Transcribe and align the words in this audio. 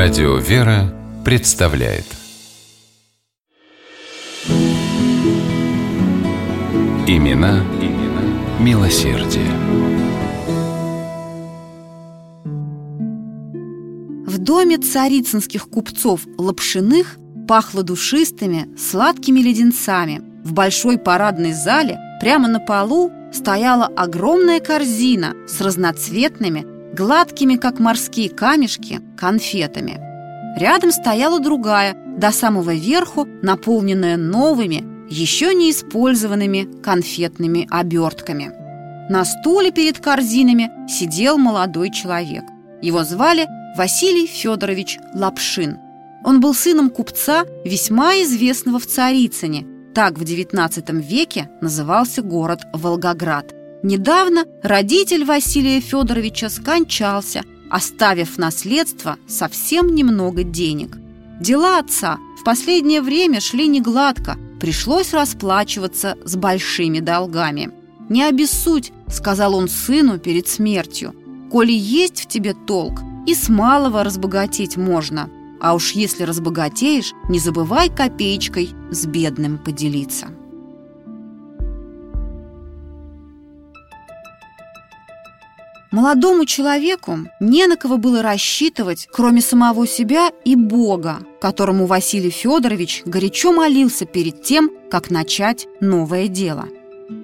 Радио 0.00 0.36
«Вера» 0.36 0.94
представляет 1.24 2.04
Имена, 7.08 7.64
имена 7.82 8.22
милосердие. 8.60 9.50
В 14.24 14.38
доме 14.38 14.78
царицынских 14.78 15.68
купцов 15.68 16.20
Лапшиных 16.38 17.16
пахло 17.48 17.82
душистыми, 17.82 18.68
сладкими 18.78 19.40
леденцами. 19.40 20.22
В 20.44 20.52
большой 20.52 20.98
парадной 20.98 21.54
зале 21.54 21.98
прямо 22.20 22.46
на 22.46 22.60
полу 22.60 23.10
стояла 23.32 23.86
огромная 23.86 24.60
корзина 24.60 25.34
с 25.48 25.60
разноцветными, 25.60 26.77
гладкими, 26.98 27.54
как 27.54 27.78
морские 27.78 28.28
камешки, 28.28 29.00
конфетами. 29.16 30.00
Рядом 30.58 30.90
стояла 30.90 31.38
другая, 31.38 31.96
до 32.18 32.32
самого 32.32 32.74
верху, 32.74 33.28
наполненная 33.42 34.16
новыми, 34.16 34.84
еще 35.08 35.54
не 35.54 35.70
использованными 35.70 36.68
конфетными 36.82 37.68
обертками. 37.70 38.50
На 39.08 39.24
стуле 39.24 39.70
перед 39.70 40.00
корзинами 40.00 40.70
сидел 40.88 41.38
молодой 41.38 41.90
человек. 41.92 42.42
Его 42.82 43.04
звали 43.04 43.46
Василий 43.76 44.26
Федорович 44.26 44.98
Лапшин. 45.14 45.78
Он 46.24 46.40
был 46.40 46.52
сыном 46.52 46.90
купца, 46.90 47.44
весьма 47.64 48.14
известного 48.22 48.80
в 48.80 48.86
Царицыне. 48.86 49.64
Так 49.94 50.18
в 50.18 50.22
XIX 50.22 51.00
веке 51.00 51.48
назывался 51.60 52.22
город 52.22 52.62
Волгоград. 52.74 53.54
Недавно 53.82 54.44
родитель 54.62 55.24
Василия 55.24 55.80
Федоровича 55.80 56.50
скончался, 56.50 57.44
оставив 57.70 58.36
наследство 58.36 59.16
совсем 59.28 59.94
немного 59.94 60.42
денег. 60.42 60.96
Дела 61.40 61.78
отца 61.78 62.18
в 62.40 62.44
последнее 62.44 63.02
время 63.02 63.40
шли 63.40 63.68
негладко, 63.68 64.36
пришлось 64.60 65.12
расплачиваться 65.12 66.16
с 66.24 66.34
большими 66.34 66.98
долгами. 66.98 67.70
«Не 68.08 68.24
обессудь»,— 68.24 68.92
сказал 69.08 69.54
он 69.54 69.68
сыну 69.68 70.18
перед 70.18 70.48
смертью, 70.48 71.14
«коли 71.50 71.72
есть 71.72 72.22
в 72.22 72.26
тебе 72.26 72.54
толк, 72.54 73.00
и 73.26 73.34
с 73.34 73.48
малого 73.48 74.02
разбогатеть 74.02 74.76
можно, 74.76 75.30
а 75.60 75.74
уж 75.74 75.92
если 75.92 76.24
разбогатеешь, 76.24 77.12
не 77.28 77.38
забывай 77.38 77.90
копеечкой 77.90 78.70
с 78.90 79.06
бедным 79.06 79.58
поделиться». 79.58 80.37
Молодому 85.98 86.44
человеку 86.44 87.18
не 87.40 87.66
на 87.66 87.76
кого 87.76 87.96
было 87.96 88.22
рассчитывать, 88.22 89.08
кроме 89.10 89.40
самого 89.40 89.84
себя 89.84 90.30
и 90.44 90.54
Бога, 90.54 91.26
которому 91.40 91.86
Василий 91.86 92.30
Федорович 92.30 93.02
горячо 93.04 93.50
молился 93.50 94.06
перед 94.06 94.44
тем, 94.44 94.70
как 94.92 95.10
начать 95.10 95.66
новое 95.80 96.28
дело. 96.28 96.68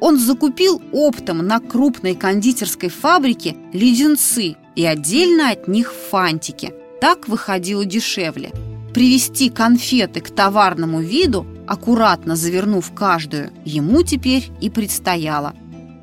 Он 0.00 0.20
закупил 0.20 0.80
оптом 0.92 1.38
на 1.38 1.58
крупной 1.58 2.14
кондитерской 2.14 2.90
фабрике 2.90 3.56
леденцы 3.72 4.54
и 4.76 4.86
отдельно 4.86 5.50
от 5.50 5.66
них 5.66 5.92
фантики. 5.92 6.72
Так 7.00 7.26
выходило 7.26 7.84
дешевле. 7.84 8.52
Привести 8.94 9.50
конфеты 9.50 10.20
к 10.20 10.30
товарному 10.30 11.00
виду, 11.00 11.44
аккуратно 11.66 12.36
завернув 12.36 12.92
каждую, 12.94 13.50
ему 13.64 14.04
теперь 14.04 14.48
и 14.60 14.70
предстояло. 14.70 15.54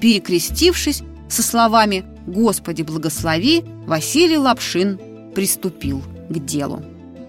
Перекрестившись 0.00 1.02
со 1.28 1.42
словами 1.42 2.06
«Господи, 2.26 2.82
благослови!» 2.82 3.64
Василий 3.86 4.38
Лапшин 4.38 4.98
приступил 5.34 6.02
к 6.28 6.38
делу. 6.38 6.82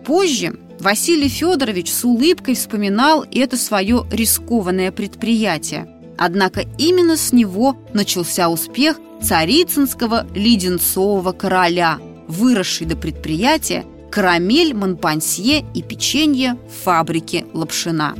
Позже 0.06 0.58
Василий 0.80 1.30
Федорович 1.30 1.92
с 1.92 2.04
улыбкой 2.06 2.56
вспоминал 2.56 3.26
это 3.32 3.58
свое 3.58 4.06
рискованное 4.12 4.92
предприятие. 4.92 5.88
Однако 6.18 6.64
именно 6.78 7.18
с 7.18 7.34
него 7.34 7.78
начался 7.94 8.50
успех 8.50 8.98
царицынского 9.22 10.28
леденцового 10.34 11.32
короля, 11.32 12.00
выросший 12.28 12.88
до 12.88 12.96
предприятия 12.96 13.86
карамель, 14.12 14.74
монпансье 14.74 15.66
и 15.74 15.82
печенье 15.82 16.58
фабрики 16.84 17.46
Лапшина. 17.54 18.16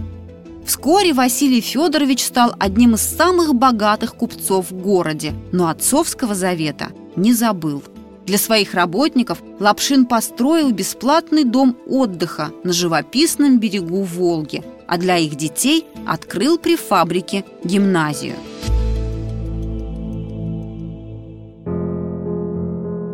Вскоре 0.66 1.14
Василий 1.14 1.62
Федорович 1.62 2.26
стал 2.26 2.56
одним 2.58 2.96
из 2.96 3.02
самых 3.02 3.54
богатых 3.54 4.16
купцов 4.16 4.72
в 4.72 4.76
городе, 4.76 5.34
но 5.52 5.68
отцовского 5.68 6.34
завета 6.34 6.88
не 7.16 7.34
забыл. 7.34 7.84
Для 8.26 8.40
своих 8.40 8.74
работников 8.74 9.44
Лапшин 9.60 10.08
построил 10.08 10.72
бесплатный 10.72 11.44
дом 11.44 11.78
отдыха 11.86 12.52
на 12.64 12.74
живописном 12.74 13.60
берегу 13.60 14.02
Волги, 14.02 14.64
а 14.88 14.98
для 14.98 15.18
их 15.18 15.36
детей 15.36 15.86
открыл 16.08 16.58
при 16.58 16.76
фабрике 16.76 17.46
гимназию. 17.64 18.34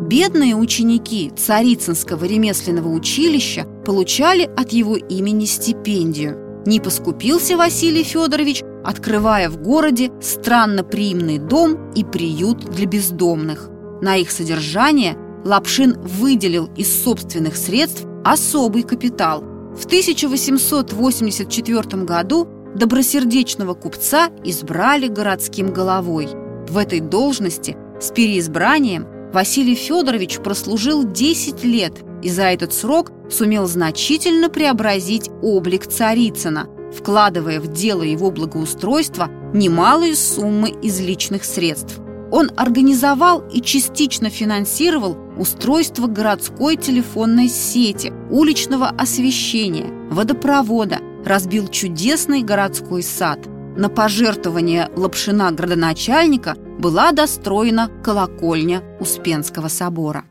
Бедные 0.08 0.54
ученики 0.54 1.30
Царицынского 1.36 2.24
ремесленного 2.24 2.88
училища 2.88 3.66
получали 3.84 4.44
от 4.44 4.72
его 4.72 4.96
имени 4.96 5.44
стипендию– 5.44 6.38
не 6.66 6.80
поскупился 6.80 7.56
Василий 7.56 8.04
Федорович, 8.04 8.62
открывая 8.84 9.48
в 9.48 9.60
городе 9.60 10.10
странноприимный 10.20 11.38
дом 11.38 11.92
и 11.94 12.04
приют 12.04 12.70
для 12.70 12.86
бездомных. 12.86 13.70
На 14.00 14.16
их 14.16 14.30
содержание 14.30 15.16
Лапшин 15.44 16.00
выделил 16.00 16.70
из 16.76 17.02
собственных 17.02 17.56
средств 17.56 18.04
особый 18.24 18.82
капитал. 18.82 19.42
В 19.76 19.86
1884 19.86 22.04
году 22.04 22.48
добросердечного 22.76 23.74
купца 23.74 24.30
избрали 24.44 25.08
городским 25.08 25.72
головой. 25.72 26.28
В 26.68 26.78
этой 26.78 27.00
должности 27.00 27.76
с 28.00 28.10
переизбранием 28.10 29.06
Василий 29.32 29.74
Федорович 29.74 30.38
прослужил 30.38 31.04
10 31.04 31.64
лет 31.64 31.94
и 32.22 32.28
за 32.28 32.44
этот 32.44 32.72
срок 32.72 33.10
сумел 33.32 33.66
значительно 33.66 34.48
преобразить 34.48 35.30
облик 35.42 35.86
Царицына, 35.86 36.68
вкладывая 36.92 37.60
в 37.60 37.72
дело 37.72 38.02
его 38.02 38.30
благоустройства 38.30 39.28
немалые 39.54 40.14
суммы 40.14 40.70
из 40.70 41.00
личных 41.00 41.44
средств. 41.44 41.98
Он 42.30 42.50
организовал 42.56 43.44
и 43.52 43.60
частично 43.60 44.30
финансировал 44.30 45.18
устройство 45.36 46.06
городской 46.06 46.76
телефонной 46.76 47.48
сети, 47.48 48.12
уличного 48.30 48.88
освещения, 48.88 49.92
водопровода, 50.10 50.98
разбил 51.24 51.68
чудесный 51.68 52.42
городской 52.42 53.02
сад. 53.02 53.38
На 53.76 53.88
пожертвование 53.88 54.90
Лапшина 54.96 55.52
градоначальника 55.52 56.56
была 56.78 57.12
достроена 57.12 57.90
колокольня 58.02 58.82
Успенского 58.98 59.68
собора. 59.68 60.24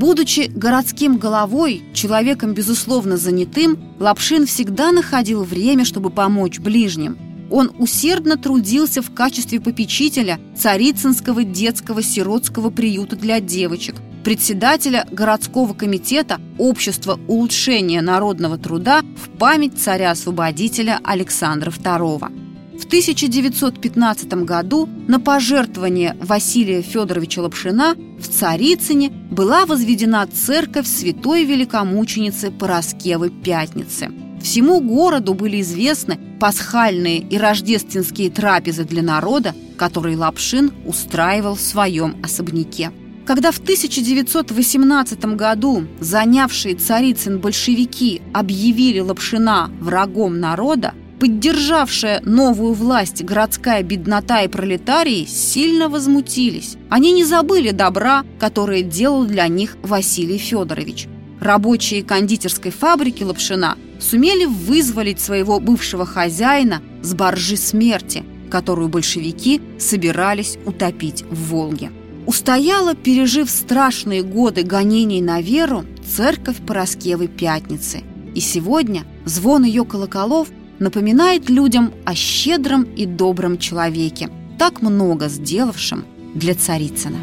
Будучи 0.00 0.50
городским 0.54 1.18
головой, 1.18 1.82
человеком, 1.92 2.54
безусловно, 2.54 3.18
занятым, 3.18 3.78
Лапшин 4.00 4.46
всегда 4.46 4.92
находил 4.92 5.44
время, 5.44 5.84
чтобы 5.84 6.08
помочь 6.08 6.58
ближним. 6.58 7.18
Он 7.50 7.70
усердно 7.78 8.38
трудился 8.38 9.02
в 9.02 9.12
качестве 9.12 9.60
попечителя 9.60 10.40
Царицынского 10.56 11.44
детского 11.44 12.02
сиротского 12.02 12.70
приюта 12.70 13.14
для 13.14 13.40
девочек, 13.40 13.96
председателя 14.24 15.06
городского 15.12 15.74
комитета 15.74 16.40
Общества 16.56 17.20
улучшения 17.28 18.00
народного 18.00 18.56
труда 18.56 19.02
в 19.02 19.28
память 19.38 19.78
царя-освободителя 19.78 20.98
Александра 21.04 21.70
II. 21.70 22.49
В 22.80 22.86
1915 22.86 24.32
году 24.44 24.88
на 25.06 25.20
пожертвование 25.20 26.16
Василия 26.18 26.80
Федоровича 26.80 27.42
Лапшина 27.42 27.94
в 28.18 28.26
Царицыне 28.26 29.10
была 29.10 29.66
возведена 29.66 30.26
церковь 30.26 30.86
святой 30.86 31.44
великомученицы 31.44 32.50
Пороскевы 32.50 33.28
Пятницы. 33.28 34.10
Всему 34.42 34.80
городу 34.80 35.34
были 35.34 35.60
известны 35.60 36.18
пасхальные 36.40 37.18
и 37.18 37.36
рождественские 37.36 38.30
трапезы 38.30 38.84
для 38.84 39.02
народа, 39.02 39.54
которые 39.76 40.16
Лапшин 40.16 40.72
устраивал 40.86 41.56
в 41.56 41.60
своем 41.60 42.16
особняке. 42.24 42.92
Когда 43.26 43.52
в 43.52 43.58
1918 43.58 45.22
году 45.36 45.84
занявшие 46.00 46.76
Царицын 46.76 47.40
большевики 47.40 48.22
объявили 48.32 49.00
Лапшина 49.00 49.70
врагом 49.80 50.40
народа, 50.40 50.94
Поддержавшая 51.20 52.22
новую 52.24 52.72
власть 52.72 53.22
городская 53.22 53.82
беднота 53.82 54.40
и 54.40 54.48
пролетарии 54.48 55.26
сильно 55.26 55.90
возмутились. 55.90 56.76
Они 56.88 57.12
не 57.12 57.24
забыли 57.24 57.72
добра, 57.72 58.24
которое 58.38 58.82
делал 58.82 59.26
для 59.26 59.46
них 59.46 59.76
Василий 59.82 60.38
Федорович. 60.38 61.08
Рабочие 61.38 62.02
кондитерской 62.02 62.70
фабрики 62.70 63.22
Лапшина 63.22 63.76
сумели 64.00 64.46
вызволить 64.46 65.20
своего 65.20 65.60
бывшего 65.60 66.06
хозяина 66.06 66.80
с 67.02 67.12
боржи 67.12 67.58
смерти, 67.58 68.24
которую 68.50 68.88
большевики 68.88 69.60
собирались 69.78 70.56
утопить 70.64 71.24
в 71.30 71.50
Волге. 71.50 71.90
Устояла, 72.26 72.94
пережив 72.94 73.50
страшные 73.50 74.22
годы 74.22 74.62
гонений 74.62 75.20
на 75.20 75.42
веру, 75.42 75.84
церковь 76.16 76.56
Пороскевой 76.66 77.28
Пятницы. 77.28 78.04
И 78.34 78.40
сегодня 78.40 79.04
звон 79.26 79.64
ее 79.64 79.84
колоколов 79.84 80.48
напоминает 80.80 81.48
людям 81.48 81.92
о 82.04 82.14
щедром 82.14 82.82
и 82.96 83.06
добром 83.06 83.58
человеке, 83.58 84.28
так 84.58 84.82
много 84.82 85.28
сделавшем 85.28 86.04
для 86.34 86.54
Царицына. 86.54 87.18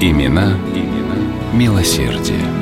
Имена, 0.00 0.58
имена 0.74 1.16
милосердие. 1.54 2.59